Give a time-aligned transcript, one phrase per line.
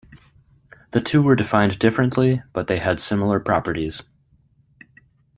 [0.93, 4.01] The two were defined differently, but they had similar properties.